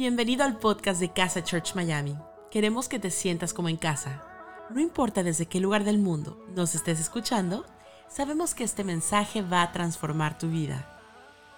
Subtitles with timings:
[0.00, 2.16] Bienvenido al podcast de Casa Church Miami.
[2.50, 4.22] Queremos que te sientas como en casa.
[4.70, 7.66] No importa desde qué lugar del mundo nos estés escuchando,
[8.08, 10.98] sabemos que este mensaje va a transformar tu vida.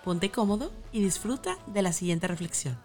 [0.03, 2.77] Ponte cómodo y disfruta de la siguiente reflexión.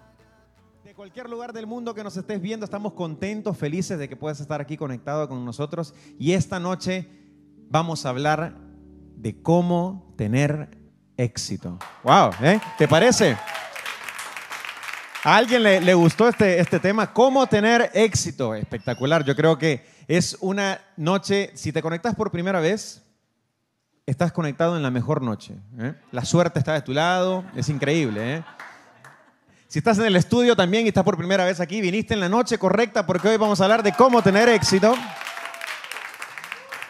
[0.83, 4.39] De cualquier lugar del mundo que nos estés viendo, estamos contentos, felices de que puedas
[4.39, 5.95] estar aquí conectado con nosotros.
[6.19, 7.09] Y esta noche
[7.67, 8.59] vamos a hablar
[9.15, 10.77] de cómo tener
[11.17, 11.79] éxito.
[12.03, 12.29] ¡Wow!
[12.43, 12.61] ¿eh?
[12.77, 13.35] ¿Te parece?
[15.27, 17.11] ¿A alguien le, gustó este, este tema?
[17.11, 18.55] ¿Cómo tener éxito?
[18.55, 19.25] Espectacular.
[19.25, 23.03] Yo creo que es una noche, si te conectas por primera vez,
[24.05, 25.55] estás conectado en la mejor noche.
[25.79, 25.95] ¿eh?
[26.13, 28.35] La suerte está de tu lado, es increíble.
[28.35, 28.43] ¿eh?
[29.67, 32.29] Si estás en el estudio también y estás por primera vez aquí, viniste en la
[32.29, 34.95] noche correcta porque hoy vamos a hablar de cómo tener éxito.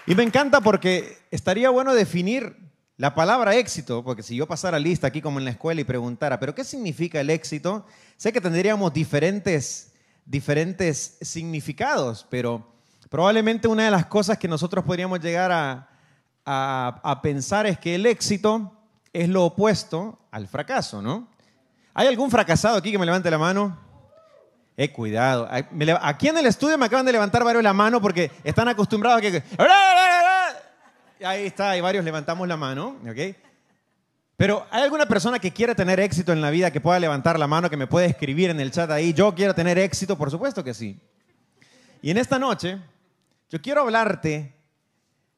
[0.06, 2.56] Y me encanta porque estaría bueno definir
[2.98, 6.40] la palabra éxito, porque si yo pasara lista aquí como en la escuela y preguntara,
[6.40, 7.86] ¿pero qué significa el éxito?
[8.18, 9.94] Sé que tendríamos diferentes,
[10.26, 12.73] diferentes significados, pero
[13.09, 15.88] probablemente una de las cosas que nosotros podríamos llegar a,
[16.44, 18.73] a, pensar es que el éxito
[19.14, 21.28] es lo opuesto al fracaso, ¿no?
[21.94, 23.78] ¿Hay algún fracasado aquí que me levante la mano?
[24.76, 25.48] Eh, cuidado.
[26.02, 29.22] Aquí en el estudio me acaban de levantar varios la mano porque están acostumbrados a
[29.22, 29.44] que...
[31.23, 33.36] Ahí está, y varios levantamos la mano, ¿ok?
[34.36, 37.48] Pero ¿hay alguna persona que quiere tener éxito en la vida que pueda levantar la
[37.48, 39.14] mano, que me puede escribir en el chat ahí?
[39.14, 41.00] Yo quiero tener éxito, por supuesto que sí.
[42.04, 42.80] Y en esta noche,
[43.50, 44.54] yo quiero hablarte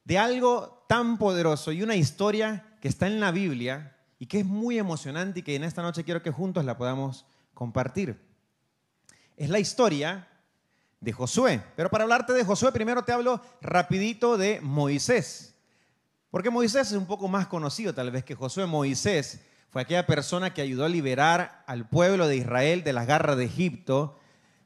[0.04, 4.46] de algo tan poderoso y una historia que está en la Biblia y que es
[4.46, 8.20] muy emocionante y que en esta noche quiero que juntos la podamos compartir.
[9.38, 10.28] Es la historia
[11.00, 11.64] de Josué.
[11.78, 15.56] Pero para hablarte de Josué, primero te hablo rapidito de Moisés.
[16.32, 18.68] Porque Moisés es un poco más conocido tal vez que Josué.
[18.68, 19.42] Moisés
[19.72, 23.46] fue aquella persona que ayudó a liberar al pueblo de Israel de las garras de
[23.46, 24.20] Egipto.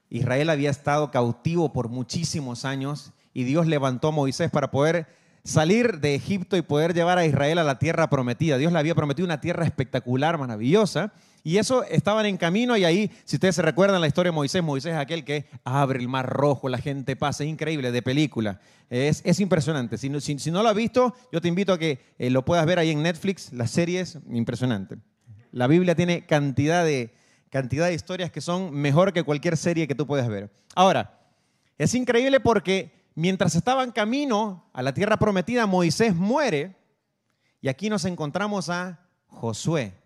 [0.09, 5.07] Israel había estado cautivo por muchísimos años y Dios levantó a Moisés para poder
[5.45, 8.57] salir de Egipto y poder llevar a Israel a la tierra prometida.
[8.57, 11.13] Dios le había prometido una tierra espectacular, maravillosa.
[11.45, 14.63] Y eso estaban en camino y ahí, si ustedes se recuerdan la historia de Moisés,
[14.63, 18.61] Moisés es aquel que abre el mar rojo, la gente pasa, es increíble, de película.
[18.89, 19.97] Es, es impresionante.
[19.97, 22.45] Si no, si, si no, lo has visto, yo te invito a que eh, lo
[22.45, 24.95] puedas ver ahí en Netflix, la serie es impresionante.
[25.51, 27.13] La Biblia tiene cantidad de,
[27.49, 30.49] cantidad de historias que son mejor que cualquier serie que tú puedas ver.
[30.75, 31.19] Ahora,
[31.77, 36.77] es increíble porque mientras estaba en camino a la tierra prometida, Moisés muere
[37.59, 40.02] y aquí nos encontramos a Josué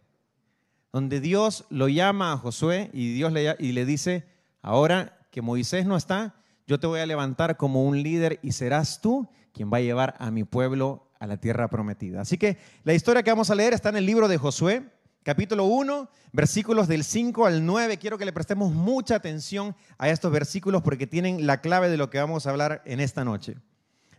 [0.98, 4.26] donde Dios lo llama a Josué y Dios le, y le dice,
[4.64, 6.34] ahora que Moisés no está,
[6.66, 10.16] yo te voy a levantar como un líder y serás tú quien va a llevar
[10.18, 12.22] a mi pueblo a la tierra prometida.
[12.22, 14.90] Así que la historia que vamos a leer está en el libro de Josué,
[15.22, 18.00] capítulo 1, versículos del 5 al 9.
[18.00, 22.10] Quiero que le prestemos mucha atención a estos versículos porque tienen la clave de lo
[22.10, 23.56] que vamos a hablar en esta noche.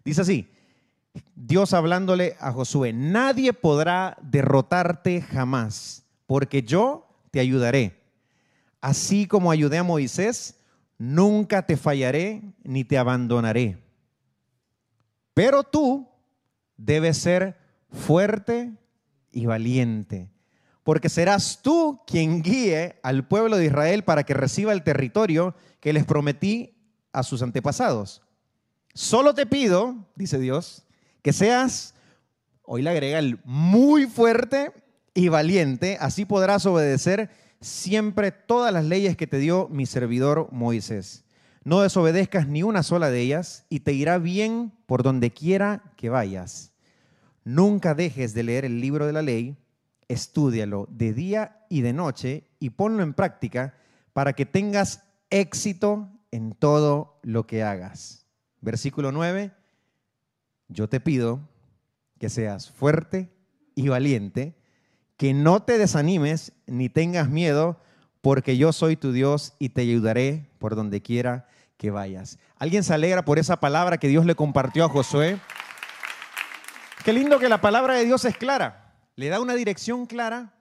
[0.04, 0.48] Dice así,
[1.34, 8.02] Dios hablándole a Josué, nadie podrá derrotarte jamás porque yo te ayudaré.
[8.82, 10.60] Así como ayudé a Moisés,
[10.98, 13.82] nunca te fallaré ni te abandonaré.
[15.32, 16.06] Pero tú
[16.76, 17.56] debes ser
[17.90, 18.74] fuerte
[19.32, 20.30] y valiente,
[20.84, 25.94] porque serás tú quien guíe al pueblo de Israel para que reciba el territorio que
[25.94, 26.76] les prometí
[27.10, 28.20] a sus antepasados.
[28.92, 30.84] Solo te pido, dice Dios,
[31.22, 31.94] que seas,
[32.64, 34.72] hoy le agrega el muy fuerte
[35.18, 37.28] y valiente, así podrás obedecer
[37.60, 41.24] siempre todas las leyes que te dio mi servidor Moisés.
[41.64, 46.08] No desobedezcas ni una sola de ellas y te irá bien por donde quiera que
[46.08, 46.70] vayas.
[47.42, 49.56] Nunca dejes de leer el libro de la ley,
[50.06, 53.74] estúdialo de día y de noche y ponlo en práctica
[54.12, 58.24] para que tengas éxito en todo lo que hagas.
[58.60, 59.50] Versículo 9,
[60.68, 61.40] yo te pido
[62.20, 63.32] que seas fuerte
[63.74, 64.54] y valiente
[65.18, 67.78] que no te desanimes ni tengas miedo,
[68.22, 72.38] porque yo soy tu Dios y te ayudaré por donde quiera que vayas.
[72.56, 75.38] ¿Alguien se alegra por esa palabra que Dios le compartió a Josué?
[77.04, 80.54] Qué lindo que la palabra de Dios es clara, le da una dirección clara,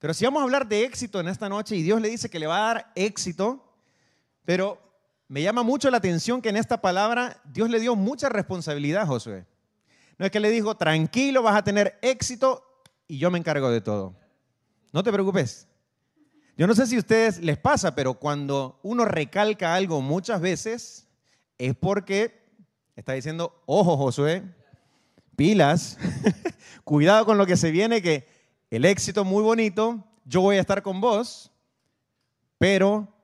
[0.00, 2.40] pero si vamos a hablar de éxito en esta noche y Dios le dice que
[2.40, 3.72] le va a dar éxito,
[4.44, 4.80] pero
[5.28, 9.06] me llama mucho la atención que en esta palabra Dios le dio mucha responsabilidad a
[9.06, 9.46] Josué.
[10.18, 12.71] No es que le dijo, tranquilo, vas a tener éxito
[13.12, 14.16] y yo me encargo de todo.
[14.90, 15.68] No te preocupes.
[16.56, 21.06] Yo no sé si a ustedes les pasa, pero cuando uno recalca algo muchas veces
[21.58, 22.42] es porque
[22.96, 24.42] está diciendo, ojo Josué,
[25.36, 25.98] pilas,
[26.84, 28.26] cuidado con lo que se viene, que
[28.70, 31.52] el éxito muy bonito, yo voy a estar con vos,
[32.56, 33.14] pero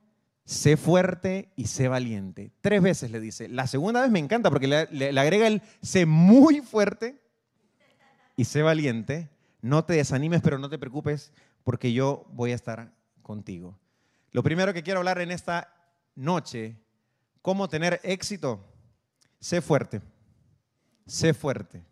[0.44, 2.52] sé fuerte y sé valiente.
[2.60, 3.48] Tres veces le dice.
[3.48, 7.18] La segunda vez me encanta porque le, le agrega el sé muy fuerte
[8.36, 9.30] y sé valiente.
[9.68, 11.30] No te desanimes, pero no te preocupes
[11.62, 13.78] porque yo voy a estar contigo.
[14.32, 15.74] Lo primero que quiero hablar en esta
[16.14, 16.78] noche,
[17.42, 18.64] cómo tener éxito,
[19.38, 20.00] sé fuerte,
[21.06, 21.84] sé fuerte.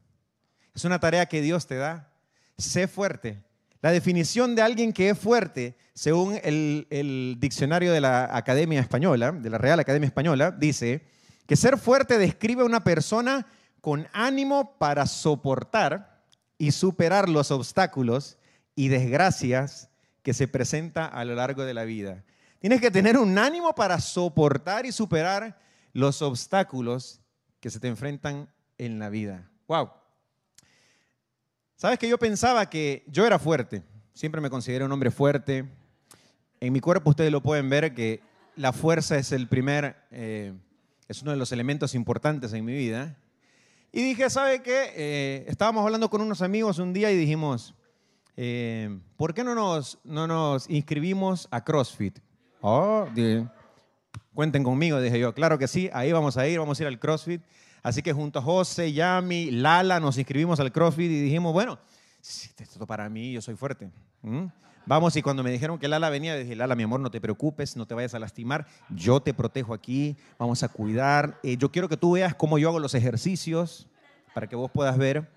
[0.75, 2.11] Es una tarea que Dios te da,
[2.57, 3.45] sé fuerte.
[3.83, 9.51] La definición de alguien que es fuerte, según el, diccionario de la Academia Española, de
[9.51, 11.03] la Real Academia Española, dice
[11.47, 13.47] que ser fuerte describe a una persona
[13.83, 16.16] con ánimo para soportar
[16.59, 18.39] y superar los obstáculos
[18.75, 19.91] y desgracias
[20.23, 22.25] que se presenta a lo largo de la vida.
[22.59, 25.59] Tienes que tener un ánimo para soportar y superar
[25.93, 27.21] los obstáculos
[27.61, 28.49] que se te enfrentan
[28.79, 29.49] en la vida.
[29.69, 29.91] Wow.
[31.77, 33.83] Sabes que yo pensaba que yo era fuerte.
[34.15, 35.69] Siempre me consideré un hombre fuerte.
[36.61, 38.21] En mi cuerpo ustedes lo pueden ver que
[38.57, 40.55] la fuerza es el primer, eh,
[41.07, 43.17] es uno de los elementos importantes en mi vida.
[43.97, 44.93] Y dije, ¿sabe qué?
[44.95, 47.75] Eh, estábamos hablando con unos amigos un día y dijimos,
[48.37, 52.19] eh, ¿por qué no nos, no nos inscribimos a CrossFit?
[52.61, 53.09] Oh,
[54.35, 55.33] cuenten conmigo, dije yo.
[55.33, 57.41] Claro que sí, ahí vamos a ir, vamos a ir al CrossFit.
[57.83, 61.79] Así que junto a José, Yami, Lala nos inscribimos al CrossFit y dijimos, bueno,
[62.59, 63.91] esto para mí, yo soy fuerte.
[64.85, 67.77] Vamos, y cuando me dijeron que Lala venía, dije, Lala, mi amor, no te preocupes,
[67.77, 71.41] no te vayas a lastimar, yo te protejo aquí, vamos a cuidar.
[71.43, 73.89] Eh, yo quiero que tú veas cómo yo hago los ejercicios
[74.33, 75.29] para que vos puedas ver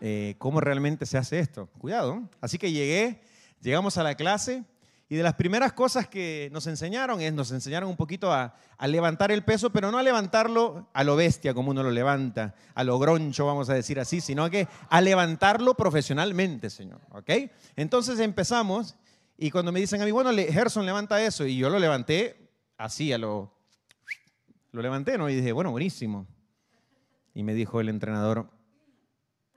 [0.00, 1.68] eh, cómo realmente se hace esto.
[1.78, 2.22] Cuidado.
[2.40, 3.20] Así que llegué,
[3.60, 4.64] llegamos a la clase
[5.08, 8.54] y de las primeras cosas que nos enseñaron es, nos enseñaron un poquito a,
[8.86, 12.82] levantar el peso, pero no a levantarlo a lo bestia como uno lo levanta, a
[12.82, 17.00] lo groncho, vamos a decir así, sino que a levantarlo profesionalmente, Señor.
[17.10, 17.30] ¿Ok?
[17.76, 18.96] Entonces empezamos
[19.38, 23.12] y cuando me dicen a mí, bueno, Gerson levanta eso, y yo lo levanté así,
[23.12, 23.54] a lo...
[24.72, 25.30] Lo levanté, ¿no?
[25.30, 26.26] Y dije, bueno, buenísimo.
[27.32, 28.50] Y me dijo el entrenador,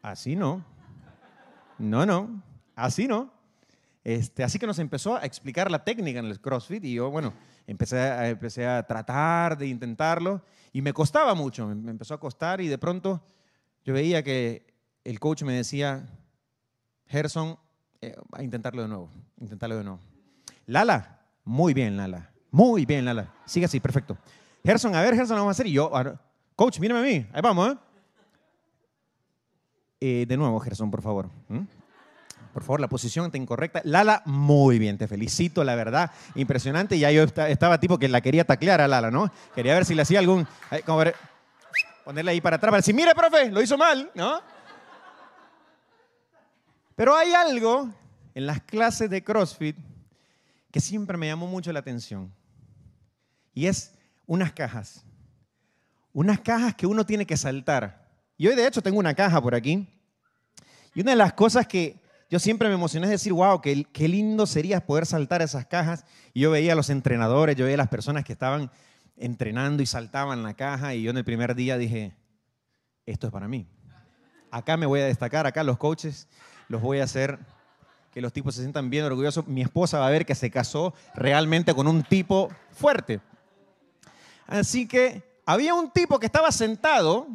[0.02, 0.64] así no.
[1.78, 2.42] No, no,
[2.76, 3.39] así no.
[4.04, 7.34] Este, así que nos empezó a explicar la técnica en el CrossFit y yo, bueno,
[7.68, 10.42] empecé a, empecé a tratar de intentarlo
[10.72, 13.22] y me costaba mucho, me empezó a costar y de pronto
[13.84, 14.66] yo veía que
[15.04, 16.08] el coach me decía,
[17.08, 17.58] Gerson,
[18.02, 20.00] eh, a intentarlo de nuevo, intentarlo de nuevo.
[20.66, 24.18] Lala, muy bien, Lala, muy bien, Lala, sigue así, perfecto.
[24.64, 25.92] Gerson, a ver, Gerson, vamos a hacer y yo,
[26.56, 27.78] coach, mírame a mí, ahí vamos, ¿eh?
[30.00, 31.30] eh de nuevo, Gerson, por favor.
[32.60, 33.80] Por favor, la posición está incorrecta.
[33.86, 36.12] Lala, muy bien, te felicito, la verdad.
[36.36, 37.00] Impresionante.
[37.00, 39.32] Ya yo estaba tipo que la quería taclear a Lala, ¿no?
[39.56, 40.46] Quería ver si le hacía algún...
[40.86, 41.02] Como
[42.04, 44.42] ponerle ahí para atrás para decir, mire, profe, lo hizo mal, ¿no?
[46.98, 47.90] Pero hay algo
[48.36, 49.78] en las clases de CrossFit
[50.70, 52.30] que siempre me llamó mucho la atención.
[53.54, 53.94] Y es
[54.26, 55.06] unas cajas.
[56.12, 58.06] Unas cajas que uno tiene que saltar.
[58.36, 59.88] Y hoy de hecho tengo una caja por aquí.
[60.94, 64.08] Y una de las cosas que yo siempre me emocioné de decir, wow, qué, qué
[64.08, 66.06] lindo sería poder saltar esas cajas.
[66.34, 68.70] Y yo veía a los entrenadores, yo veía a las personas que estaban
[69.18, 70.94] entrenando y saltaban la caja.
[70.94, 72.16] Y yo en el primer día dije,
[73.08, 73.68] esto es para mí.
[74.52, 76.28] Acá me voy a destacar, acá los coaches
[76.68, 77.40] los voy a hacer
[78.12, 79.48] que los tipos se sientan bien orgullosos.
[79.48, 83.22] Mi esposa va a ver que se casó realmente con un tipo fuerte.
[84.46, 87.28] Así que había un tipo que estaba sentado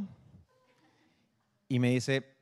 [1.68, 2.33] y me dice,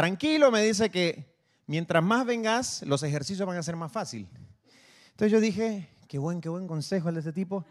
[0.00, 1.26] Tranquilo, me dice que
[1.66, 4.26] mientras más vengas, los ejercicios van a ser más fácil.
[5.10, 7.66] Entonces yo dije, qué buen, qué buen consejo el de este tipo.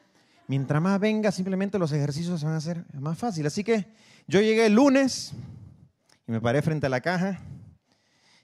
[0.45, 3.47] Mientras más vengas, simplemente los ejercicios van a ser más fácil.
[3.47, 3.87] Así que
[4.27, 5.33] yo llegué el lunes
[6.27, 7.39] y me paré frente a la caja.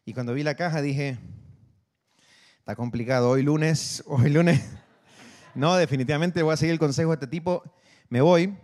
[0.04, 1.20] Y cuando vi la caja dije,
[2.58, 3.30] está complicado.
[3.30, 4.68] Hoy lunes, hoy lunes.
[5.54, 7.62] No, definitivamente voy a seguir el consejo de este tipo.
[8.10, 8.58] Me voy.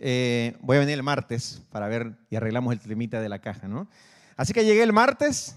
[0.00, 3.68] Eh, voy a venir el martes para ver y arreglamos el trimita de la caja,
[3.68, 3.88] ¿no?
[4.36, 5.56] Así que llegué el martes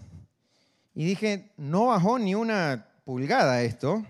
[0.93, 4.05] y dije, no bajó ni una pulgada esto.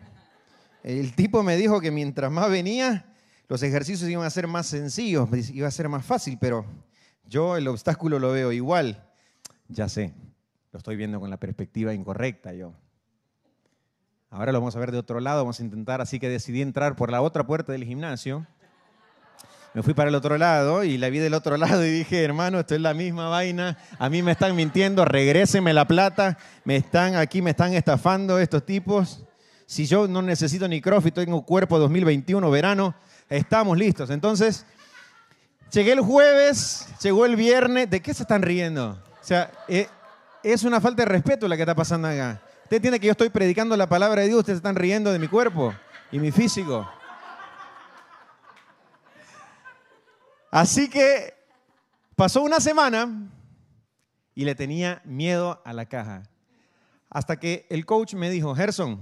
[0.83, 3.05] El tipo me dijo que mientras más venía,
[3.47, 6.65] los ejercicios iban a ser más sencillos, iba a ser más fácil, pero
[7.25, 9.03] yo el obstáculo lo veo igual.
[9.69, 10.13] Ya sé,
[10.71, 12.73] lo estoy viendo con la perspectiva incorrecta yo.
[14.29, 16.95] Ahora lo vamos a ver de otro lado, vamos a intentar, así que decidí entrar
[16.97, 18.45] por la otra puerta del gimnasio
[19.77, 22.59] me fui para el otro lado y la vi del otro lado y dije, hermano,
[22.59, 27.15] esto es la misma vaina, a mí me están mintiendo, regréseme la plata, me están
[27.15, 29.21] aquí, me están estafando estos tipos.
[29.67, 32.95] Si yo no necesito ni CrossFit, tengo cuerpo 2021, verano,
[33.29, 34.09] estamos listos.
[34.09, 34.65] Entonces,
[35.71, 38.97] llegué el jueves, llegó el viernes, ¿de qué se están riendo?
[39.21, 39.87] O sea, eh,
[40.41, 42.41] es una falta de respeto la que está pasando acá.
[42.63, 45.27] Usted entiende que yo estoy predicando la palabra de Dios, ustedes están riendo de mi
[45.27, 45.71] cuerpo
[46.11, 46.89] y mi físico.
[50.51, 51.33] Así que
[52.15, 53.29] pasó una semana
[54.33, 56.23] y le tenía miedo a la caja.
[57.09, 59.01] Hasta que el coach me dijo, Gerson,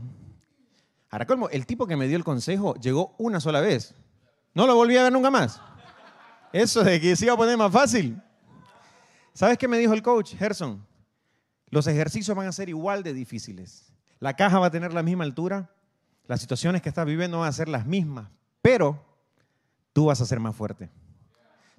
[1.10, 3.94] ahora el tipo que me dio el consejo llegó una sola vez.
[4.54, 5.62] No lo volví a ver nunca más.
[6.54, 8.22] Eso de que se iba a poner más fácil.
[9.34, 10.86] ¿Sabes qué me dijo el coach, Gerson?
[11.70, 13.92] Los ejercicios van a ser igual de difíciles.
[14.20, 15.70] La caja va a tener la misma altura,
[16.28, 18.30] las situaciones que estás viviendo van a ser las mismas,
[18.62, 19.04] pero
[19.92, 20.90] tú vas a ser más fuerte.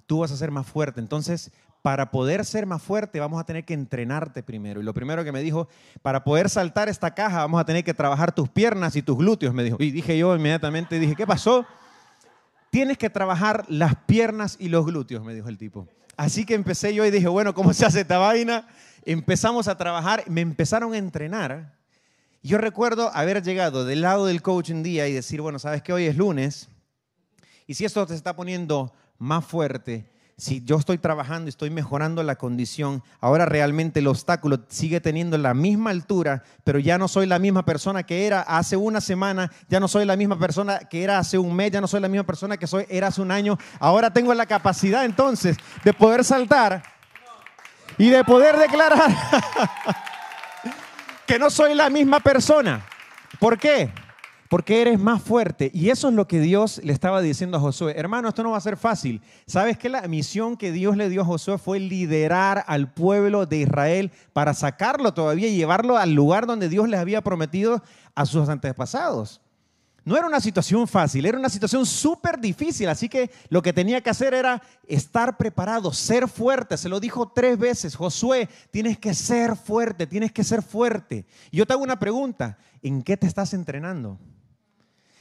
[0.07, 0.99] Tú vas a ser más fuerte.
[0.99, 4.81] Entonces, para poder ser más fuerte vamos a tener que entrenarte primero.
[4.81, 5.67] Y lo primero que me dijo,
[6.01, 9.53] para poder saltar esta caja vamos a tener que trabajar tus piernas y tus glúteos,
[9.53, 9.77] me dijo.
[9.79, 11.65] Y dije yo inmediatamente, dije, ¿qué pasó?
[12.71, 15.87] Tienes que trabajar las piernas y los glúteos, me dijo el tipo.
[16.17, 18.67] Así que empecé yo y dije, bueno, ¿cómo se hace esta vaina?
[19.05, 21.75] Empezamos a trabajar, me empezaron a entrenar.
[22.43, 25.93] Yo recuerdo haber llegado del lado del coach un día y decir, bueno, sabes que
[25.93, 26.69] hoy es lunes,
[27.67, 30.05] y si esto te está poniendo más fuerte,
[30.39, 35.55] si yo estoy trabajando estoy mejorando la condición, ahora realmente el obstáculo sigue teniendo la
[35.55, 39.79] misma altura, pero ya no soy la misma persona que era hace una semana, ya
[39.79, 42.23] no soy la misma persona que era hace un mes, ya no soy la misma
[42.23, 43.57] persona que soy era hace un año.
[43.79, 46.83] Ahora tengo la capacidad entonces de poder saltar
[47.97, 49.09] y de poder declarar
[51.25, 52.85] que no soy la misma persona.
[53.39, 53.91] ¿Por qué?
[54.49, 55.71] Porque eres más fuerte.
[55.73, 57.93] Y eso es lo que Dios le estaba diciendo a Josué.
[57.97, 59.21] Hermano, esto no va a ser fácil.
[59.45, 63.57] ¿Sabes que la misión que Dios le dio a Josué fue liderar al pueblo de
[63.57, 67.81] Israel para sacarlo todavía y llevarlo al lugar donde Dios les había prometido
[68.15, 69.41] a sus antepasados?
[70.07, 72.87] No era una situación fácil, era una situación súper difícil.
[72.87, 76.77] Así que lo que tenía que hacer era estar preparado, ser fuerte.
[76.77, 81.25] Se lo dijo tres veces, Josué, tienes que ser fuerte, tienes que ser fuerte.
[81.51, 84.17] Y yo te hago una pregunta, ¿en qué te estás entrenando?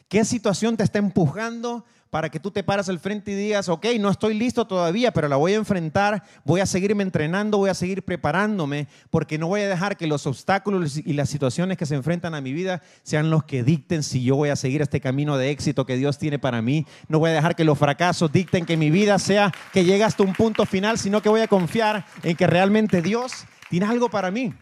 [0.08, 3.86] ¿Qué situación te está empujando para que tú te paras al frente y digas, ok,
[3.98, 7.74] no estoy listo todavía, pero la voy a enfrentar, voy a seguirme entrenando, voy a
[7.74, 11.96] seguir preparándome, porque no voy a dejar que los obstáculos y las situaciones que se
[11.96, 15.36] enfrentan a mi vida sean los que dicten si yo voy a seguir este camino
[15.36, 16.86] de éxito que Dios tiene para mí.
[17.08, 20.22] No voy a dejar que los fracasos dicten que mi vida sea que llegue hasta
[20.22, 24.30] un punto final, sino que voy a confiar en que realmente Dios tiene algo para
[24.30, 24.54] mí.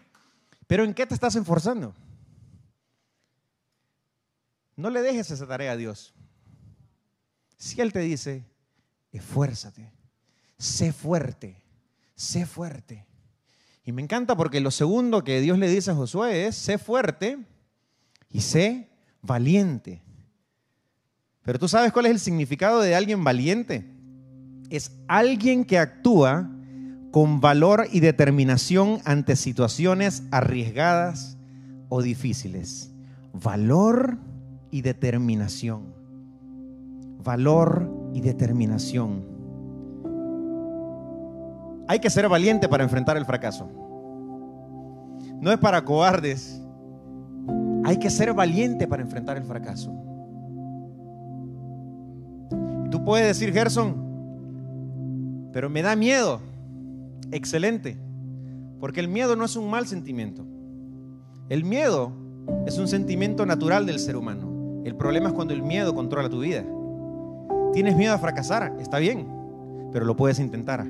[0.67, 1.95] Pero ¿en qué te estás esforzando?
[4.77, 6.15] No le dejes esa tarea a Dios.
[7.57, 8.45] Si Él te dice,
[9.13, 9.93] esfuérzate,
[10.59, 11.63] sé fuerte,
[12.15, 13.07] sé fuerte.
[13.85, 17.39] Y me encanta porque lo segundo que Dios le dice a Josué es, sé fuerte
[18.31, 18.89] y sé
[19.23, 20.03] valiente.
[21.43, 23.85] Pero tú sabes cuál es el significado de alguien valiente.
[24.71, 26.51] Es alguien que actúa
[27.11, 31.37] con valor y determinación ante situaciones arriesgadas
[31.91, 32.91] o difíciles.
[33.33, 34.19] Valor
[34.75, 35.95] y determinación.
[37.23, 39.25] Valor y determinación.
[41.87, 43.71] Hay que ser valiente para enfrentar el fracaso.
[45.41, 46.61] No es para cobardes.
[47.85, 49.93] Hay que ser valiente para enfrentar el fracaso.
[52.91, 56.41] Tú puedes decir, Gerson, pero me da miedo.
[57.31, 57.97] Excelente.
[58.81, 60.45] Porque el miedo no es un mal sentimiento.
[61.49, 62.11] El miedo
[62.67, 64.54] es un sentimiento natural del ser humano.
[64.85, 66.63] El problema es cuando el miedo controla tu vida.
[67.73, 69.27] Tienes miedo a fracasar, está bien,
[69.93, 70.87] pero lo puedes intentar.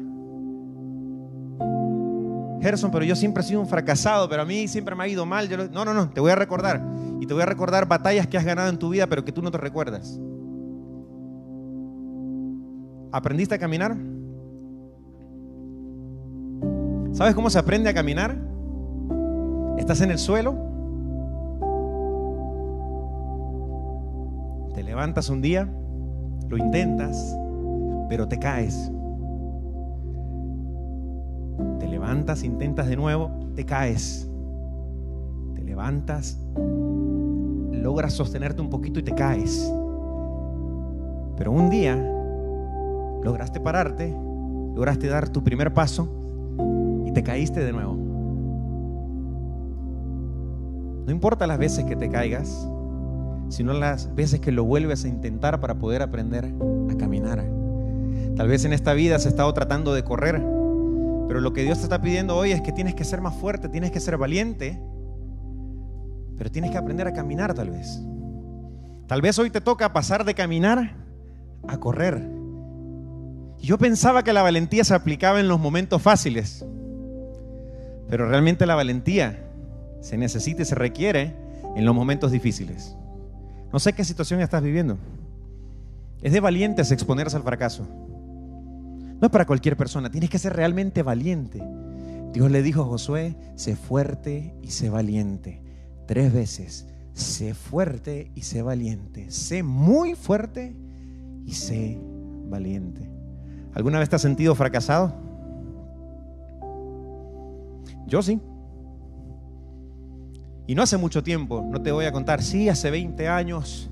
[2.60, 5.24] Gerson, pero yo siempre he sido un fracasado, pero a mí siempre me ha ido
[5.24, 5.48] mal.
[5.72, 6.82] No, no, no, te voy a recordar.
[7.20, 9.42] Y te voy a recordar batallas que has ganado en tu vida, pero que tú
[9.42, 10.18] no te recuerdas.
[13.12, 13.96] ¿Aprendiste a caminar?
[17.12, 18.36] ¿Sabes cómo se aprende a caminar?
[19.78, 20.73] Estás en el suelo
[24.94, 25.68] levantas un día,
[26.48, 27.36] lo intentas,
[28.08, 28.92] pero te caes.
[31.80, 34.30] Te levantas, intentas de nuevo, te caes.
[35.56, 36.38] Te levantas,
[37.72, 39.68] logras sostenerte un poquito y te caes.
[41.38, 41.96] Pero un día
[43.24, 44.16] lograste pararte,
[44.76, 46.08] lograste dar tu primer paso
[47.04, 47.96] y te caíste de nuevo.
[51.04, 52.70] No importa las veces que te caigas,
[53.54, 56.52] sino las veces que lo vuelves a intentar para poder aprender
[56.90, 57.44] a caminar.
[58.36, 60.42] Tal vez en esta vida has estado tratando de correr,
[61.28, 63.68] pero lo que Dios te está pidiendo hoy es que tienes que ser más fuerte,
[63.68, 64.82] tienes que ser valiente,
[66.36, 68.02] pero tienes que aprender a caminar tal vez.
[69.06, 70.96] Tal vez hoy te toca pasar de caminar
[71.68, 72.28] a correr.
[73.60, 76.66] Yo pensaba que la valentía se aplicaba en los momentos fáciles,
[78.08, 79.48] pero realmente la valentía
[80.00, 81.36] se necesita y se requiere
[81.76, 82.96] en los momentos difíciles.
[83.74, 84.98] No sé qué situación estás viviendo.
[86.22, 87.84] Es de valientes exponerse al fracaso.
[89.20, 91.60] No es para cualquier persona, tienes que ser realmente valiente.
[92.32, 95.60] Dios le dijo a Josué, sé fuerte y sé valiente.
[96.06, 99.32] Tres veces, sé fuerte y sé valiente.
[99.32, 100.76] Sé muy fuerte
[101.44, 101.98] y sé
[102.48, 103.10] valiente.
[103.72, 105.12] ¿Alguna vez te has sentido fracasado?
[108.06, 108.40] Yo sí.
[110.66, 113.90] Y no hace mucho tiempo, no te voy a contar, sí, hace 20 años,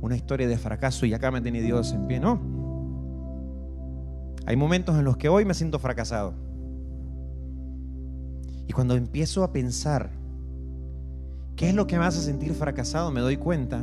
[0.00, 2.40] una historia de fracaso y acá me tiene Dios en pie, no.
[4.46, 6.34] Hay momentos en los que hoy me siento fracasado.
[8.66, 10.10] Y cuando empiezo a pensar
[11.54, 13.80] qué es lo que me hace sentir fracasado, me doy cuenta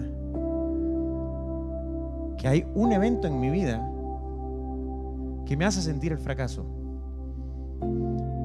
[2.38, 3.86] que hay un evento en mi vida
[5.46, 6.66] que me hace sentir el fracaso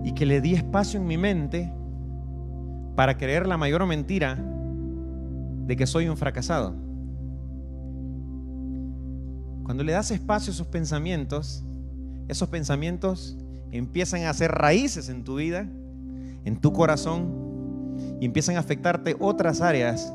[0.05, 1.73] y que le di espacio en mi mente
[2.95, 4.39] para creer la mayor mentira
[5.67, 6.75] de que soy un fracasado.
[9.65, 11.65] Cuando le das espacio a esos pensamientos,
[12.29, 13.39] esos pensamientos
[13.71, 15.67] empiezan a hacer raíces en tu vida,
[16.45, 17.53] en tu corazón,
[18.21, 20.13] y empiezan a afectarte otras áreas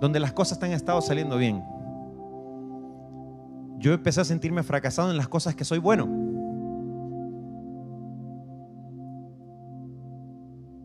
[0.00, 1.62] donde las cosas han estado saliendo bien.
[3.78, 6.08] Yo empecé a sentirme fracasado en las cosas que soy bueno.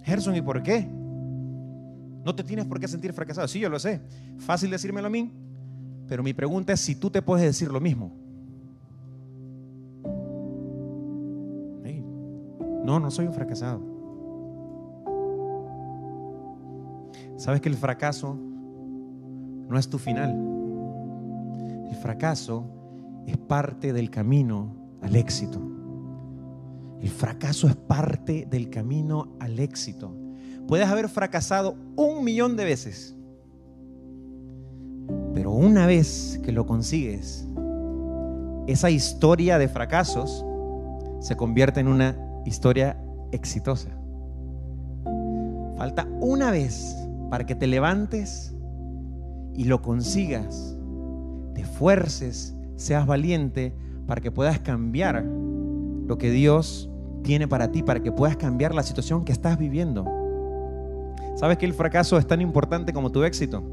[0.04, 0.88] Gerson, ¿y por qué?
[2.24, 3.48] No te tienes por qué sentir fracasado.
[3.48, 4.01] Sí, yo lo sé.
[4.38, 5.32] Fácil decírmelo a mí.
[6.08, 8.24] Pero mi pregunta es si tú te puedes decir lo mismo.
[12.84, 13.82] no, no soy un fracasado.
[17.38, 20.32] Sabes que el fracaso no es tu final.
[21.89, 22.65] El fracaso
[23.25, 25.62] es parte del camino al éxito.
[27.01, 30.13] El fracaso es parte del camino al éxito.
[30.67, 33.15] Puedes haber fracasado un millón de veces,
[35.34, 37.48] pero una vez que lo consigues,
[38.67, 40.45] esa historia de fracasos
[41.19, 42.97] se convierte en una historia
[43.32, 43.89] exitosa.
[45.78, 46.95] Falta una vez
[47.30, 48.56] para que te levantes
[49.54, 50.78] y lo consigas,
[51.54, 53.73] te esfuerces, seas valiente
[54.08, 56.89] para que puedas cambiar lo que Dios
[57.23, 60.22] tiene para ti, para que puedas cambiar la situación que estás viviendo.
[61.36, 63.63] ¿Sabes que el fracaso es tan importante como tu éxito?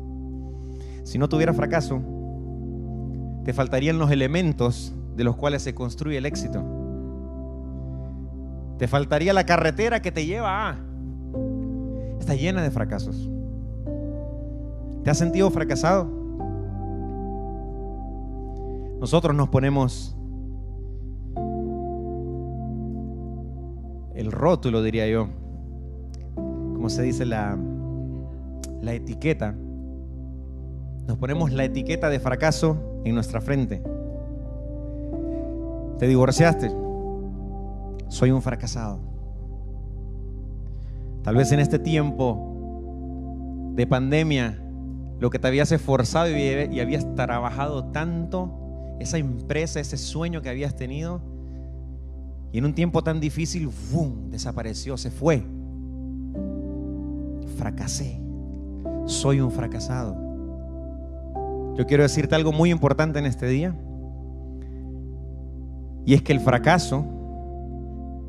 [1.05, 2.01] Si no tuviera fracaso,
[3.45, 6.65] te faltarían los elementos de los cuales se construye el éxito.
[8.79, 10.79] Te faltaría la carretera que te lleva a...
[12.19, 13.29] Está llena de fracasos.
[15.05, 16.09] ¿Te has sentido fracasado?
[19.01, 20.17] Nosotros nos ponemos
[24.15, 25.29] el rótulo, diría yo,
[26.81, 27.59] como se dice la,
[28.81, 29.55] la etiqueta.
[31.07, 33.83] Nos ponemos la etiqueta de fracaso en nuestra frente.
[35.99, 36.73] Te divorciaste.
[38.09, 38.99] Soy un fracasado.
[41.23, 44.59] Tal vez en este tiempo de pandemia,
[45.19, 50.77] lo que te habías esforzado y habías trabajado tanto, esa empresa, ese sueño que habías
[50.77, 51.21] tenido,
[52.53, 55.45] y en un tiempo tan difícil, ¡bum!, desapareció, se fue
[57.61, 58.19] fracasé.
[59.05, 60.17] Soy un fracasado.
[61.77, 63.77] Yo quiero decirte algo muy importante en este día.
[66.07, 67.05] Y es que el fracaso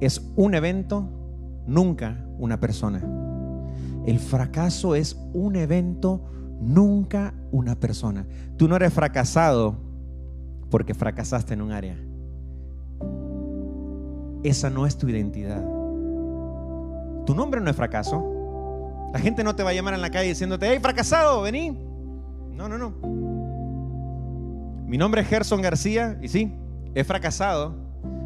[0.02, 1.08] es un evento,
[1.66, 3.02] nunca una persona.
[4.06, 6.26] El fracaso es un evento,
[6.60, 8.26] nunca una persona.
[8.58, 9.78] Tú no eres fracasado
[10.70, 11.96] porque fracasaste en un área.
[14.44, 15.64] Esa no es tu identidad.
[17.26, 18.41] Tu nombre no es fracaso.
[19.14, 21.72] La gente no te va a llamar en la calle diciéndote, hey, fracasado, vení.
[22.52, 22.92] No, no, no.
[24.88, 26.54] Mi nombre es Gerson García y sí,
[26.96, 27.76] he fracasado,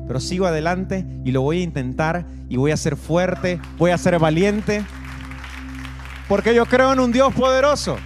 [0.08, 3.98] pero sigo adelante y lo voy a intentar y voy a ser fuerte, voy a
[3.98, 4.84] ser valiente,
[6.28, 7.98] porque yo creo en un Dios poderoso.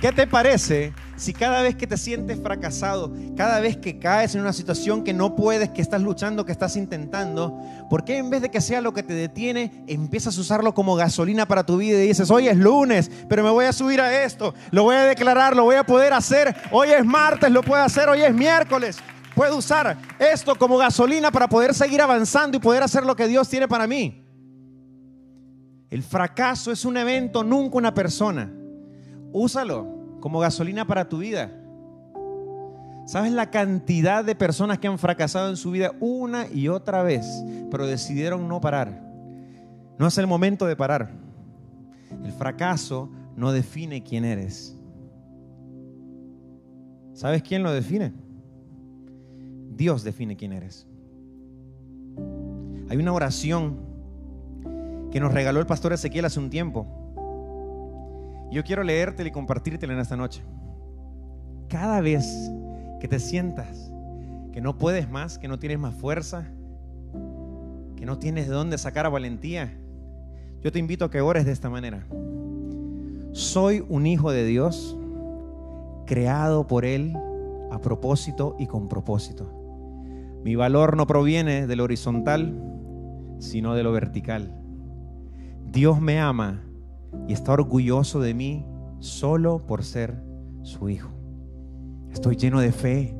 [0.00, 4.40] ¿Qué te parece si cada vez que te sientes fracasado, cada vez que caes en
[4.40, 8.40] una situación que no puedes, que estás luchando, que estás intentando, ¿por qué en vez
[8.40, 11.98] de que sea lo que te detiene, empiezas a usarlo como gasolina para tu vida
[11.98, 15.02] y dices, hoy es lunes, pero me voy a subir a esto, lo voy a
[15.02, 18.98] declarar, lo voy a poder hacer, hoy es martes, lo puedo hacer, hoy es miércoles,
[19.34, 23.48] puedo usar esto como gasolina para poder seguir avanzando y poder hacer lo que Dios
[23.48, 24.24] tiene para mí?
[25.90, 28.52] El fracaso es un evento, nunca una persona.
[29.32, 31.50] Úsalo como gasolina para tu vida.
[33.06, 37.26] ¿Sabes la cantidad de personas que han fracasado en su vida una y otra vez,
[37.70, 39.02] pero decidieron no parar?
[39.98, 41.10] No es el momento de parar.
[42.24, 44.76] El fracaso no define quién eres.
[47.14, 48.12] ¿Sabes quién lo define?
[49.74, 50.86] Dios define quién eres.
[52.88, 53.78] Hay una oración
[55.10, 56.86] que nos regaló el pastor Ezequiel hace un tiempo.
[58.50, 60.42] Yo quiero leértela y compartírtela en esta noche.
[61.68, 62.50] Cada vez
[63.00, 63.92] que te sientas
[64.52, 66.46] que no puedes más, que no tienes más fuerza,
[67.96, 69.72] que no tienes de dónde sacar valentía,
[70.62, 72.06] yo te invito a que ores de esta manera.
[73.32, 74.96] Soy un hijo de Dios,
[76.06, 77.14] creado por Él
[77.70, 79.52] a propósito y con propósito.
[80.42, 82.54] Mi valor no proviene de lo horizontal,
[83.38, 84.50] sino de lo vertical.
[85.70, 86.64] Dios me ama
[87.26, 88.64] y está orgulloso de mí
[89.00, 90.22] solo por ser
[90.62, 91.10] su hijo.
[92.12, 93.14] Estoy lleno de fe,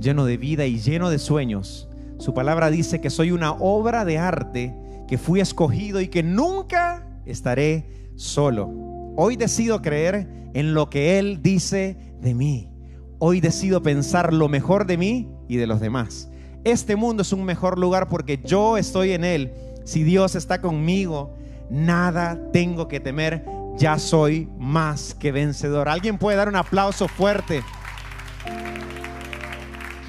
[0.00, 1.88] lleno de vida y lleno de sueños.
[2.18, 4.74] Su palabra dice que soy una obra de arte,
[5.08, 8.70] que fui escogido y que nunca estaré solo.
[9.16, 12.70] Hoy decido creer en lo que Él dice de mí.
[13.18, 16.30] Hoy decido pensar lo mejor de mí y de los demás.
[16.64, 19.52] Este mundo es un mejor lugar porque yo estoy en Él.
[19.84, 21.34] Si Dios está conmigo,
[21.70, 23.44] nada tengo que temer.
[23.76, 25.88] Ya soy más que vencedor.
[25.88, 27.62] ¿Alguien puede dar un aplauso fuerte?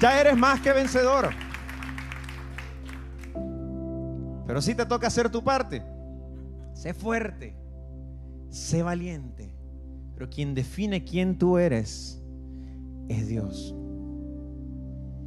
[0.00, 1.30] Ya eres más que vencedor.
[4.46, 5.82] Pero si te toca hacer tu parte.
[6.72, 7.56] Sé fuerte.
[8.48, 9.54] Sé valiente.
[10.14, 12.22] Pero quien define quién tú eres
[13.08, 13.74] es Dios.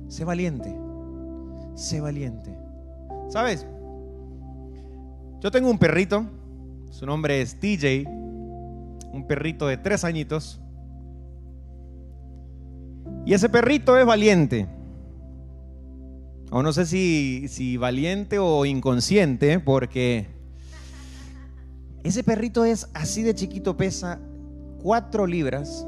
[0.08, 0.76] Sé valiente.
[1.76, 2.58] Sé valiente.
[3.30, 3.68] ¿Sabes?
[5.42, 6.26] Yo tengo un perrito.
[6.92, 8.08] Su nombre es TJ.
[8.08, 10.62] Un perrito de tres añitos.
[13.26, 14.68] Y ese perrito es valiente.
[16.52, 20.28] O no sé si, valiente o inconsciente, porque
[22.04, 24.20] ese perrito es así de chiquito, pesa
[24.84, 25.88] cuatro libras.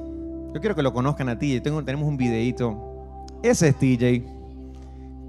[0.53, 1.61] Yo quiero que lo conozcan a TJ.
[1.61, 3.25] Tengo, tenemos un videito.
[3.43, 4.23] Ese es TJ.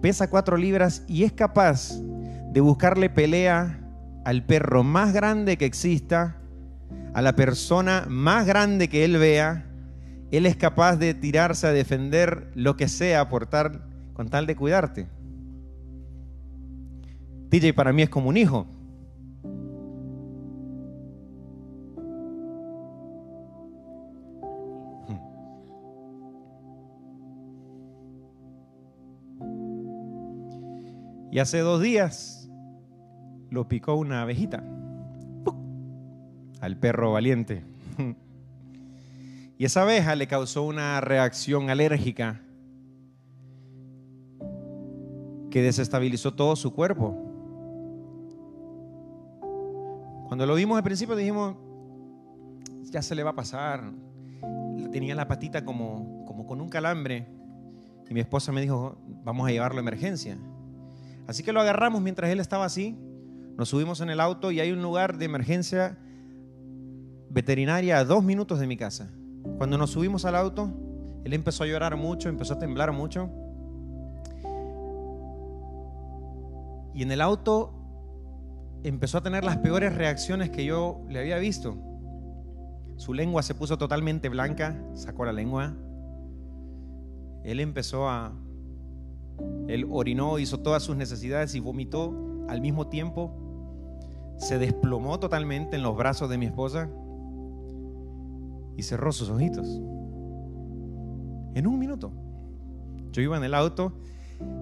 [0.00, 2.00] Pesa cuatro libras y es capaz
[2.52, 3.84] de buscarle pelea
[4.24, 6.38] al perro más grande que exista,
[7.12, 9.70] a la persona más grande que él vea
[10.37, 13.82] él es capaz de tirarse a defender lo que sea por tal,
[14.14, 15.06] con tal de cuidarte.
[17.50, 18.66] TJ para mí es como un hijo.
[31.30, 32.43] Y hace dos días
[33.55, 34.62] lo picó una abejita
[36.61, 37.62] al perro valiente.
[39.57, 42.40] Y esa abeja le causó una reacción alérgica
[45.49, 47.14] que desestabilizó todo su cuerpo.
[50.27, 51.55] Cuando lo vimos al principio dijimos,
[52.90, 53.93] ya se le va a pasar.
[54.90, 57.29] Tenía la patita como, como con un calambre.
[58.11, 60.37] Y mi esposa me dijo, vamos a llevarlo a emergencia.
[61.29, 62.99] Así que lo agarramos mientras él estaba así.
[63.57, 65.99] Nos subimos en el auto y hay un lugar de emergencia
[67.31, 69.11] veterinaria a dos minutos de mi casa.
[69.59, 70.71] Cuando nos subimos al auto,
[71.25, 73.31] él empezó a llorar mucho, empezó a temblar mucho.
[76.95, 77.73] Y en el auto
[78.83, 81.77] empezó a tener las peores reacciones que yo le había visto.
[82.97, 85.75] Su lengua se puso totalmente blanca, sacó la lengua.
[87.43, 88.33] Él empezó a...
[89.67, 92.14] Él orinó, hizo todas sus necesidades y vomitó
[92.49, 93.43] al mismo tiempo.
[94.37, 96.88] Se desplomó totalmente en los brazos de mi esposa
[98.77, 99.66] y cerró sus ojitos.
[101.55, 102.12] En un minuto.
[103.12, 103.92] Yo iba en el auto,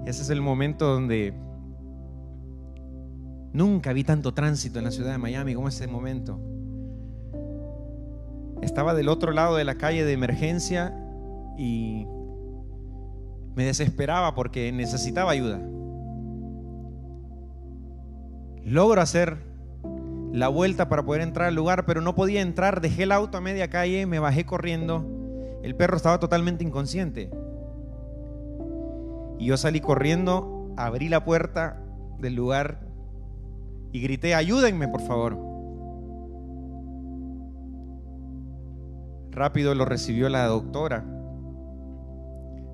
[0.04, 1.32] ese es el momento donde
[3.52, 6.38] nunca vi tanto tránsito en la ciudad de Miami como ese momento.
[8.60, 10.94] Estaba del otro lado de la calle de emergencia
[11.56, 12.06] y
[13.54, 15.60] me desesperaba porque necesitaba ayuda.
[18.64, 19.51] Logro hacer
[20.32, 22.80] la vuelta para poder entrar al lugar, pero no podía entrar.
[22.80, 25.06] Dejé el auto a media calle, me bajé corriendo.
[25.62, 27.30] El perro estaba totalmente inconsciente.
[29.38, 31.80] Y yo salí corriendo, abrí la puerta
[32.18, 32.80] del lugar
[33.92, 35.38] y grité, ayúdenme por favor.
[39.30, 41.04] Rápido lo recibió la doctora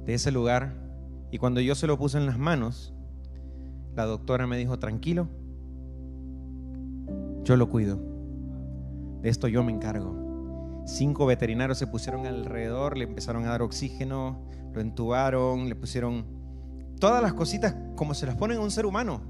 [0.05, 0.75] de ese lugar
[1.31, 2.95] y cuando yo se lo puse en las manos,
[3.95, 5.29] la doctora me dijo, tranquilo,
[7.49, 7.99] yo lo cuido.
[9.23, 10.83] De esto yo me encargo.
[10.87, 16.27] Cinco veterinarios se pusieron alrededor, le empezaron a dar oxígeno, lo entubaron, le pusieron
[17.01, 19.23] todas las cositas como se las ponen a un ser humano.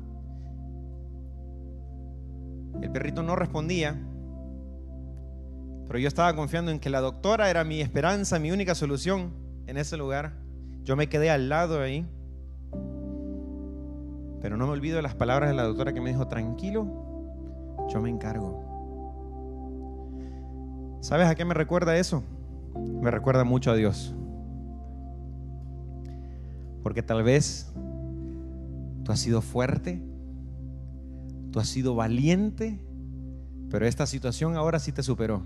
[2.82, 3.96] El perrito no respondía,
[5.86, 9.32] pero yo estaba confiando en que la doctora era mi esperanza, mi única solución
[9.68, 10.32] en ese lugar.
[10.82, 12.04] Yo me quedé al lado ahí.
[14.40, 17.07] Pero no me olvido de las palabras de la doctora que me dijo, tranquilo,
[17.88, 18.68] yo me encargo.
[21.00, 22.22] ¿Sabes a qué me recuerda eso?
[23.00, 24.14] Me recuerda mucho a Dios.
[26.82, 27.72] Porque tal vez
[29.04, 30.02] tú has sido fuerte,
[31.50, 32.78] tú has sido valiente,
[33.70, 35.42] pero esta situación ahora sí te superó.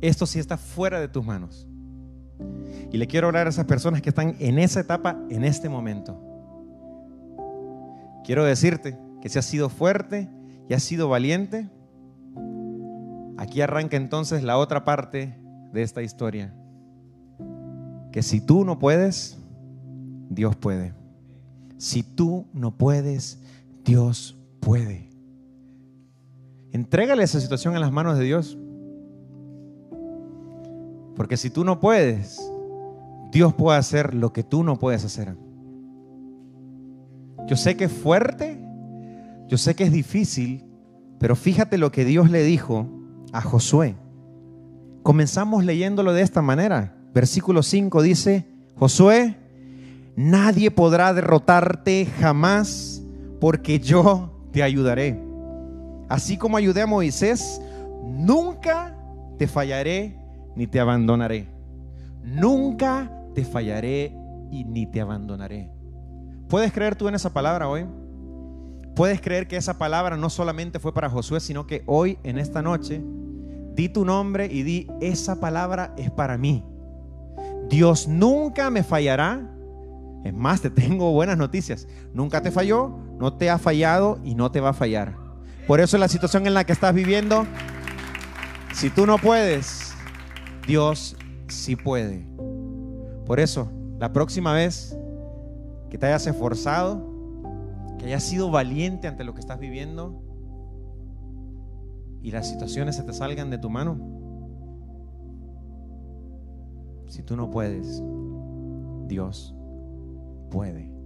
[0.00, 1.68] Esto sí está fuera de tus manos.
[2.92, 6.20] Y le quiero hablar a esas personas que están en esa etapa en este momento.
[8.24, 10.30] Quiero decirte que si has sido fuerte
[10.68, 11.68] y has sido valiente,
[13.36, 15.36] aquí arranca entonces la otra parte
[15.72, 16.54] de esta historia.
[18.12, 19.36] Que si tú no puedes,
[20.30, 20.94] Dios puede.
[21.76, 23.42] Si tú no puedes,
[23.84, 25.10] Dios puede.
[26.70, 28.56] Entrégale esa situación en las manos de Dios.
[31.16, 32.48] Porque si tú no puedes,
[33.32, 35.36] Dios puede hacer lo que tú no puedes hacer.
[37.48, 38.64] Yo sé que es fuerte,
[39.48, 40.64] yo sé que es difícil,
[41.18, 42.88] pero fíjate lo que Dios le dijo
[43.32, 43.96] a Josué.
[45.02, 46.96] Comenzamos leyéndolo de esta manera.
[47.14, 49.36] Versículo 5 dice, Josué,
[50.16, 53.02] nadie podrá derrotarte jamás
[53.40, 55.22] porque yo te ayudaré.
[56.08, 57.60] Así como ayudé a Moisés,
[58.04, 58.96] nunca
[59.38, 60.18] te fallaré
[60.54, 61.48] ni te abandonaré.
[62.22, 64.12] Nunca te fallaré
[64.50, 65.70] y ni te abandonaré.
[66.48, 67.86] ¿Puedes creer tú en esa palabra hoy?
[68.96, 72.62] ¿Puedes creer que esa palabra no solamente fue para Josué, sino que hoy, en esta
[72.62, 73.02] noche,
[73.74, 76.64] di tu nombre y di, esa palabra es para mí.
[77.68, 79.42] Dios nunca me fallará.
[80.24, 81.86] Es más, te tengo buenas noticias.
[82.14, 85.14] Nunca te falló, no te ha fallado y no te va a fallar.
[85.66, 87.46] Por eso la situación en la que estás viviendo,
[88.72, 89.92] si tú no puedes,
[90.66, 91.16] Dios
[91.48, 92.26] sí puede.
[93.26, 94.96] Por eso, la próxima vez
[95.90, 97.15] que te hayas esforzado,
[98.10, 100.22] hayas sido valiente ante lo que estás viviendo
[102.22, 103.98] y las situaciones se te salgan de tu mano.
[107.06, 108.02] Si tú no puedes,
[109.06, 109.54] Dios
[110.50, 110.96] puede.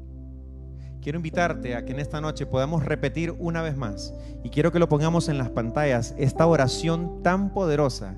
[1.02, 4.78] Quiero invitarte a que en esta noche podamos repetir una vez más, y quiero que
[4.78, 8.16] lo pongamos en las pantallas, esta oración tan poderosa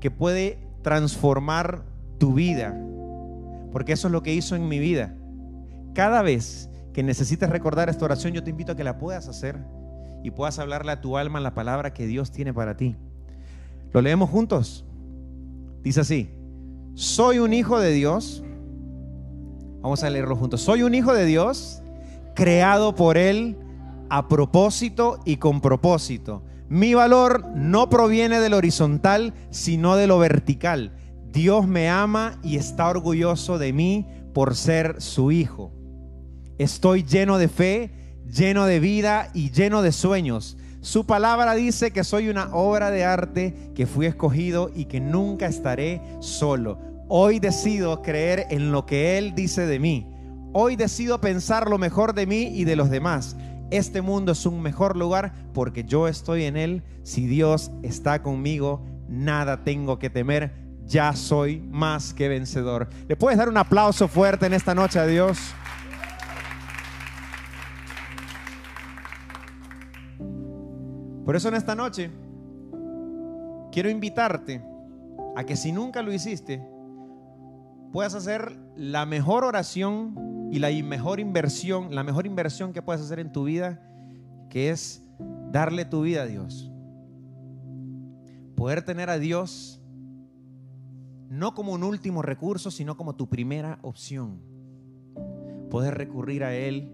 [0.00, 1.82] que puede transformar
[2.18, 2.80] tu vida,
[3.72, 5.16] porque eso es lo que hizo en mi vida.
[5.92, 9.58] Cada vez que necesites recordar esta oración, yo te invito a que la puedas hacer
[10.22, 12.96] y puedas hablarle a tu alma la palabra que Dios tiene para ti.
[13.92, 14.86] ¿Lo leemos juntos?
[15.82, 16.30] Dice así,
[16.94, 18.44] soy un hijo de Dios.
[19.82, 20.62] Vamos a leerlo juntos.
[20.62, 21.82] Soy un hijo de Dios,
[22.34, 23.58] creado por Él
[24.08, 26.44] a propósito y con propósito.
[26.68, 30.92] Mi valor no proviene del horizontal, sino de lo vertical.
[31.32, 35.72] Dios me ama y está orgulloso de mí por ser su hijo.
[36.58, 37.90] Estoy lleno de fe,
[38.30, 40.56] lleno de vida y lleno de sueños.
[40.82, 45.46] Su palabra dice que soy una obra de arte, que fui escogido y que nunca
[45.46, 46.78] estaré solo.
[47.08, 50.06] Hoy decido creer en lo que Él dice de mí.
[50.52, 53.36] Hoy decido pensar lo mejor de mí y de los demás.
[53.70, 56.84] Este mundo es un mejor lugar porque yo estoy en Él.
[57.02, 60.54] Si Dios está conmigo, nada tengo que temer.
[60.86, 62.88] Ya soy más que vencedor.
[63.08, 65.38] ¿Le puedes dar un aplauso fuerte en esta noche a Dios?
[71.24, 72.10] Por eso en esta noche
[73.72, 74.62] quiero invitarte
[75.36, 76.62] a que si nunca lo hiciste,
[77.92, 83.18] puedas hacer la mejor oración y la mejor inversión, la mejor inversión que puedes hacer
[83.18, 83.80] en tu vida,
[84.50, 85.02] que es
[85.50, 86.70] darle tu vida a Dios.
[88.54, 89.80] Poder tener a Dios
[91.28, 94.40] no como un último recurso, sino como tu primera opción.
[95.70, 96.92] Poder recurrir a Él,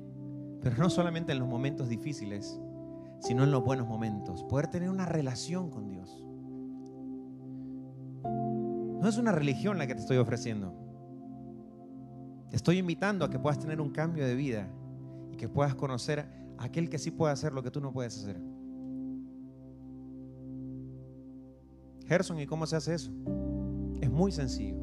[0.63, 2.59] pero no solamente en los momentos difíciles,
[3.21, 4.43] sino en los buenos momentos.
[4.45, 6.25] Poder tener una relación con Dios.
[8.25, 10.75] No es una religión la que te estoy ofreciendo.
[12.51, 14.69] Te estoy invitando a que puedas tener un cambio de vida
[15.33, 16.27] y que puedas conocer
[16.59, 18.41] a aquel que sí puede hacer lo que tú no puedes hacer.
[22.07, 23.13] Gerson, ¿y cómo se hace eso?
[24.01, 24.77] Es muy sencillo.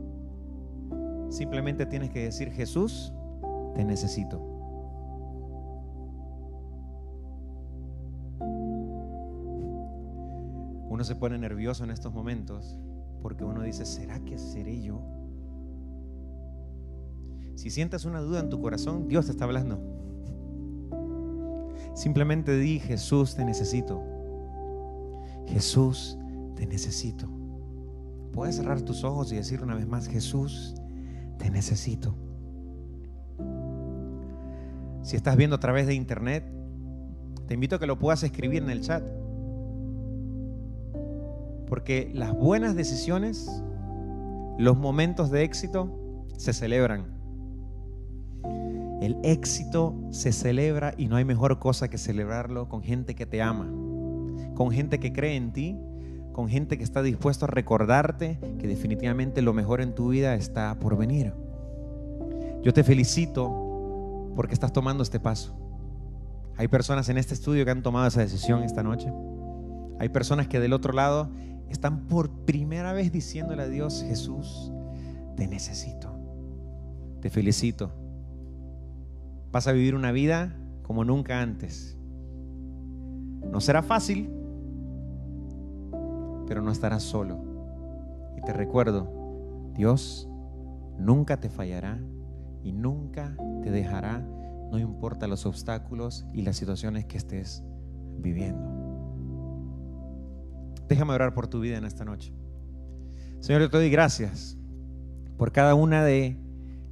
[1.30, 3.12] Simplemente tienes que decir, Jesús,
[3.76, 4.57] te necesito.
[10.98, 12.76] Uno se pone nervioso en estos momentos
[13.22, 15.00] porque uno dice, ¿será que seré yo?
[17.54, 19.80] Si sientes una duda en tu corazón, Dios te está hablando.
[21.94, 24.02] Simplemente di, Jesús, te necesito.
[25.46, 26.18] Jesús,
[26.56, 27.30] te necesito.
[28.34, 30.74] Puedes cerrar tus ojos y decir una vez más, Jesús,
[31.38, 32.16] te necesito.
[35.04, 36.44] Si estás viendo a través de internet,
[37.46, 39.17] te invito a que lo puedas escribir en el chat.
[41.68, 43.64] Porque las buenas decisiones,
[44.58, 45.92] los momentos de éxito,
[46.38, 47.06] se celebran.
[49.02, 53.42] El éxito se celebra y no hay mejor cosa que celebrarlo con gente que te
[53.42, 53.68] ama,
[54.56, 55.78] con gente que cree en ti,
[56.34, 60.78] con gente que está dispuesto a recordarte que definitivamente lo mejor en tu vida está
[60.80, 61.34] por venir.
[62.64, 65.56] Yo te felicito porque estás tomando este paso.
[66.58, 69.12] Hay personas en este estudio que han tomado esa decisión esta noche.
[70.00, 71.30] Hay personas que del otro lado
[71.70, 74.72] están por primera vez diciéndole a Dios, Jesús,
[75.36, 76.10] te necesito.
[77.22, 77.92] Te felicito.
[79.52, 81.98] Vas a vivir una vida como nunca antes.
[83.52, 84.30] No será fácil,
[86.48, 87.40] pero no estarás solo.
[88.38, 89.08] Y te recuerdo,
[89.74, 90.30] Dios
[90.98, 92.00] nunca te fallará
[92.64, 94.20] y nunca te dejará,
[94.72, 97.64] no importa los obstáculos y las situaciones que estés
[98.18, 98.77] viviendo.
[100.88, 102.34] Déjame orar por tu vida en esta noche.
[103.40, 104.58] Señor, yo te doy gracias
[105.38, 106.38] por cada una de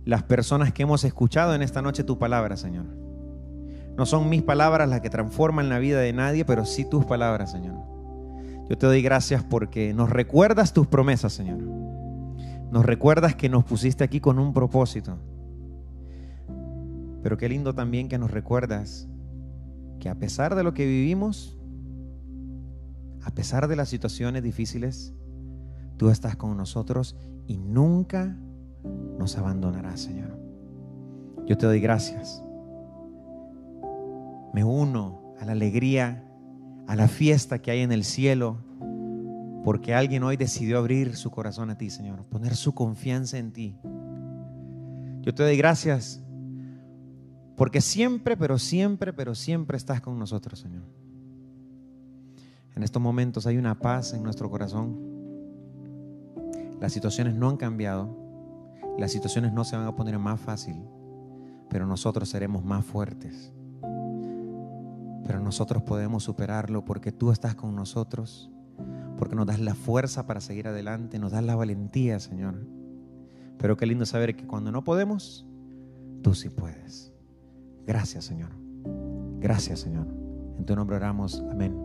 [0.03, 2.85] las personas que hemos escuchado en esta noche tu palabra, Señor.
[3.97, 7.51] No son mis palabras las que transforman la vida de nadie, pero sí tus palabras,
[7.51, 7.75] Señor.
[8.69, 11.59] Yo te doy gracias porque nos recuerdas tus promesas, Señor.
[12.71, 15.17] Nos recuerdas que nos pusiste aquí con un propósito.
[17.23, 19.07] Pero qué lindo también que nos recuerdas
[19.99, 21.57] que a pesar de lo que vivimos,
[23.25, 25.11] a pesar de las situaciones difíciles,
[25.97, 27.15] tú estás con nosotros
[27.47, 28.37] y nunca
[29.17, 30.39] nos abandonará, Señor.
[31.47, 32.43] Yo te doy gracias.
[34.53, 36.23] Me uno a la alegría,
[36.87, 38.59] a la fiesta que hay en el cielo,
[39.63, 43.75] porque alguien hoy decidió abrir su corazón a ti, Señor, poner su confianza en ti.
[45.21, 46.21] Yo te doy gracias
[47.57, 50.83] porque siempre, pero siempre, pero siempre estás con nosotros, Señor.
[52.75, 54.97] En estos momentos hay una paz en nuestro corazón.
[56.79, 58.15] Las situaciones no han cambiado.
[58.97, 60.75] Las situaciones no se van a poner más fácil,
[61.69, 63.53] pero nosotros seremos más fuertes.
[65.25, 68.51] Pero nosotros podemos superarlo porque tú estás con nosotros,
[69.17, 72.67] porque nos das la fuerza para seguir adelante, nos das la valentía, Señor.
[73.57, 75.45] Pero qué lindo saber que cuando no podemos,
[76.21, 77.13] tú sí puedes.
[77.85, 78.51] Gracias, Señor.
[79.39, 80.07] Gracias, Señor.
[80.57, 81.43] En tu nombre oramos.
[81.51, 81.84] Amén.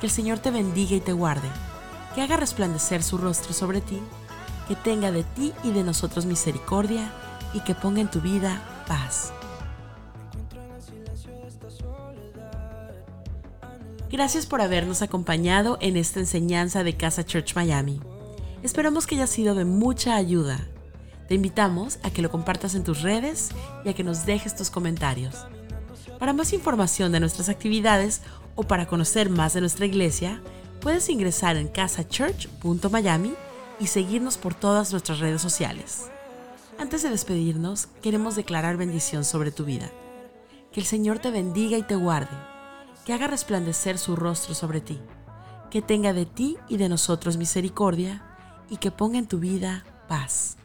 [0.00, 1.48] Que el Señor te bendiga y te guarde
[2.16, 4.00] que haga resplandecer su rostro sobre ti,
[4.68, 7.12] que tenga de ti y de nosotros misericordia
[7.52, 9.34] y que ponga en tu vida paz.
[14.10, 18.00] Gracias por habernos acompañado en esta enseñanza de Casa Church Miami.
[18.62, 20.66] Esperamos que haya sido de mucha ayuda.
[21.28, 23.50] Te invitamos a que lo compartas en tus redes
[23.84, 25.46] y a que nos dejes tus comentarios.
[26.18, 28.22] Para más información de nuestras actividades
[28.56, 30.42] o para conocer más de nuestra iglesia,
[30.80, 33.34] puedes ingresar en casachurch.miami
[33.78, 36.10] y seguirnos por todas nuestras redes sociales.
[36.78, 39.90] Antes de despedirnos, queremos declarar bendición sobre tu vida.
[40.72, 42.36] Que el Señor te bendiga y te guarde,
[43.04, 44.98] que haga resplandecer su rostro sobre ti,
[45.70, 48.22] que tenga de ti y de nosotros misericordia
[48.68, 50.56] y que ponga en tu vida paz.